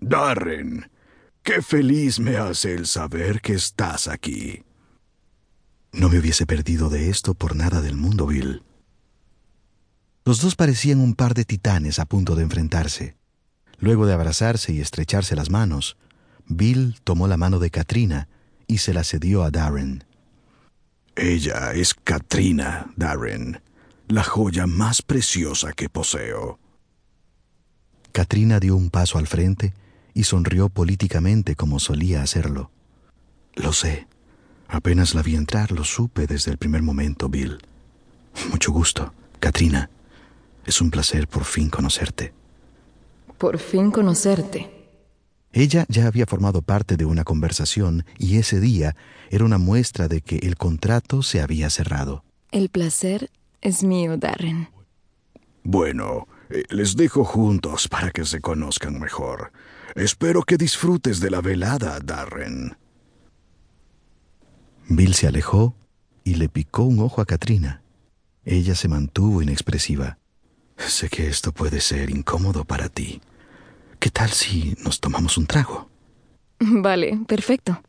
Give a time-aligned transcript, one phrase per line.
[0.00, 0.90] Darren,
[1.42, 4.64] qué feliz me hace el saber que estás aquí.
[5.92, 8.62] No me hubiese perdido de esto por nada del mundo, Bill.
[10.24, 13.16] Los dos parecían un par de titanes a punto de enfrentarse.
[13.78, 15.96] Luego de abrazarse y estrecharse las manos,
[16.46, 18.28] Bill tomó la mano de Katrina
[18.66, 20.04] y se la cedió a Darren.
[21.14, 23.60] Ella es Katrina, Darren,
[24.08, 26.58] la joya más preciosa que poseo.
[28.12, 29.74] Katrina dio un paso al frente
[30.14, 32.70] y sonrió políticamente como solía hacerlo.
[33.54, 34.06] Lo sé.
[34.68, 37.58] Apenas la vi entrar, lo supe desde el primer momento, Bill.
[38.50, 39.90] Mucho gusto, Katrina.
[40.64, 42.32] Es un placer por fin conocerte.
[43.38, 44.70] Por fin conocerte.
[45.52, 48.94] Ella ya había formado parte de una conversación y ese día
[49.30, 52.22] era una muestra de que el contrato se había cerrado.
[52.52, 54.68] El placer es mío, Darren.
[55.64, 56.28] Bueno,
[56.68, 59.52] les dejo juntos para que se conozcan mejor.
[59.94, 62.76] Espero que disfrutes de la velada, Darren.
[64.88, 65.76] Bill se alejó
[66.24, 67.82] y le picó un ojo a Katrina.
[68.44, 70.18] Ella se mantuvo inexpresiva.
[70.76, 73.20] Sé que esto puede ser incómodo para ti.
[73.98, 75.90] ¿Qué tal si nos tomamos un trago?
[76.58, 77.82] Vale, perfecto.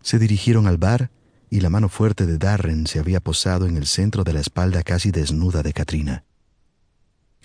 [0.00, 1.10] Se dirigieron al bar
[1.50, 4.82] y la mano fuerte de Darren se había posado en el centro de la espalda
[4.82, 6.24] casi desnuda de Katrina.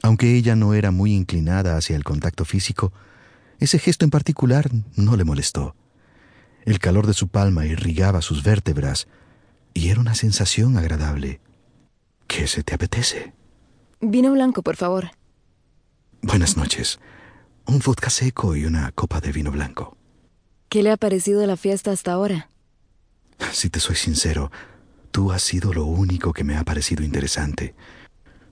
[0.01, 2.91] Aunque ella no era muy inclinada hacia el contacto físico,
[3.59, 5.75] ese gesto en particular no le molestó.
[6.65, 9.07] El calor de su palma irrigaba sus vértebras
[9.73, 11.39] y era una sensación agradable.
[12.27, 13.33] ¿Qué se te apetece?
[13.99, 15.11] Vino blanco, por favor.
[16.21, 16.99] Buenas noches.
[17.65, 19.97] Un vodka seco y una copa de vino blanco.
[20.69, 22.49] ¿Qué le ha parecido la fiesta hasta ahora?
[23.51, 24.51] Si te soy sincero,
[25.11, 27.75] tú has sido lo único que me ha parecido interesante.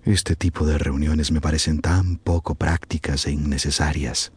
[0.05, 4.31] Este tipo de reuniones me parecen tan poco prácticas e innecesarias.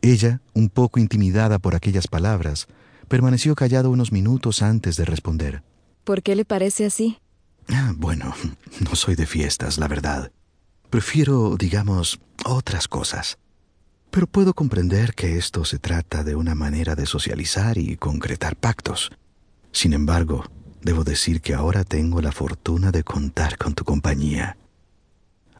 [0.00, 2.66] Ella, un poco intimidada por aquellas palabras,
[3.08, 5.62] permaneció callada unos minutos antes de responder.
[6.04, 7.18] ¿Por qué le parece así?
[7.68, 8.34] Ah, bueno,
[8.80, 10.30] no soy de fiestas, la verdad.
[10.90, 13.38] Prefiero, digamos, otras cosas.
[14.10, 19.10] Pero puedo comprender que esto se trata de una manera de socializar y concretar pactos.
[19.72, 20.44] Sin embargo,
[20.86, 24.56] debo decir que ahora tengo la fortuna de contar con tu compañía.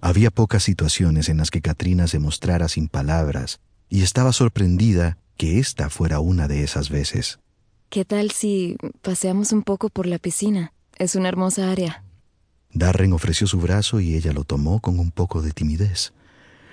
[0.00, 5.58] Había pocas situaciones en las que Katrina se mostrara sin palabras y estaba sorprendida que
[5.58, 7.40] esta fuera una de esas veces.
[7.90, 10.72] ¿Qué tal si paseamos un poco por la piscina?
[10.96, 12.04] Es una hermosa área.
[12.72, 16.12] Darren ofreció su brazo y ella lo tomó con un poco de timidez.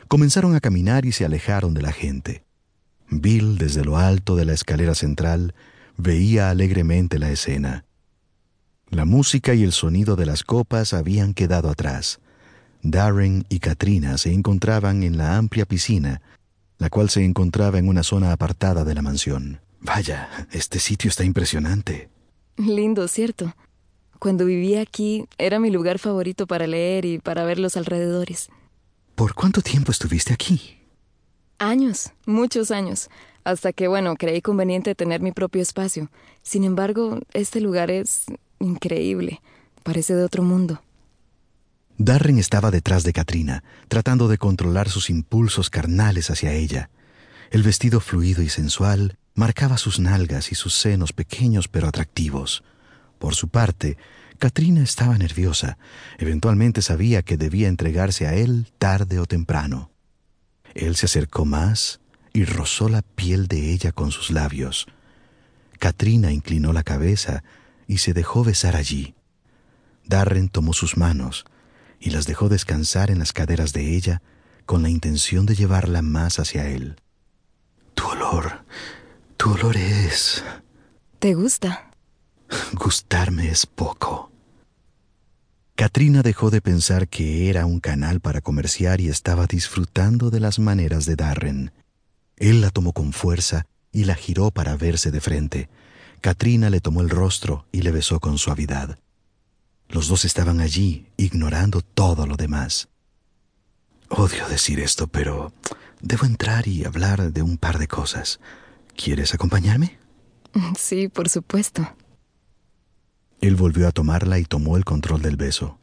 [0.08, 2.44] Comenzaron a caminar y se alejaron de la gente.
[3.10, 5.56] Bill, desde lo alto de la escalera central,
[5.98, 7.86] veía alegremente la escena.
[8.94, 12.20] La música y el sonido de las copas habían quedado atrás.
[12.84, 16.22] Darren y Katrina se encontraban en la amplia piscina,
[16.78, 19.62] la cual se encontraba en una zona apartada de la mansión.
[19.80, 22.10] Vaya, este sitio está impresionante.
[22.56, 23.56] Lindo, ¿cierto?
[24.20, 28.50] Cuando vivía aquí era mi lugar favorito para leer y para ver los alrededores.
[29.16, 30.78] ¿Por cuánto tiempo estuviste aquí?
[31.58, 33.10] Años, muchos años,
[33.44, 36.12] hasta que, bueno, creí conveniente tener mi propio espacio.
[36.44, 38.26] Sin embargo, este lugar es
[38.64, 39.42] increíble,
[39.84, 40.82] parece de otro mundo.
[41.98, 46.90] Darren estaba detrás de Katrina, tratando de controlar sus impulsos carnales hacia ella.
[47.52, 52.64] El vestido fluido y sensual marcaba sus nalgas y sus senos pequeños pero atractivos.
[53.20, 53.98] Por su parte,
[54.40, 55.78] Katrina estaba nerviosa.
[56.18, 59.92] Eventualmente sabía que debía entregarse a él tarde o temprano.
[60.74, 62.00] Él se acercó más
[62.34, 64.88] y rozó la piel de ella con sus labios.
[65.80, 67.44] Katrina inclinó la cabeza
[67.88, 69.16] y se dejó besar allí.
[70.06, 71.46] Darren tomó sus manos
[72.00, 74.22] y las dejó descansar en las caderas de ella
[74.66, 76.96] con la intención de llevarla más hacia él.
[77.94, 78.66] Tu olor,
[79.38, 80.44] tu olor es...
[81.20, 81.92] ¿Te gusta?
[82.74, 84.32] Gustarme es poco.
[85.76, 90.60] Katrina dejó de pensar que era un canal para comerciar y estaba disfrutando de las
[90.60, 91.72] maneras de Darren.
[92.38, 95.70] Él la tomó con fuerza y la giró para verse de frente.
[96.24, 98.98] Katrina le tomó el rostro y le besó con suavidad.
[99.90, 102.88] Los dos estaban allí, ignorando todo lo demás.
[104.08, 105.52] Odio decir esto, pero
[106.02, 108.40] debo entrar y hablar de un par de cosas.
[108.96, 110.00] ¿Quieres acompañarme?
[110.80, 111.94] Sí, por supuesto.
[113.42, 115.78] Él volvió a tomarla y tomó el control del beso.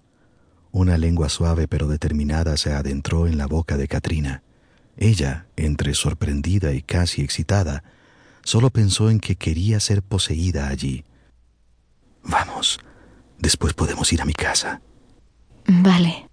[0.71, 4.43] Una lengua suave pero determinada se adentró en la boca de Katrina.
[4.97, 7.85] Ella, entre sorprendida y casi excitada,
[8.51, 11.05] solo pensó en que quería ser poseída allí.
[12.25, 12.81] Vamos,
[13.39, 14.83] después podemos ir a mi casa.
[15.69, 16.29] Vale.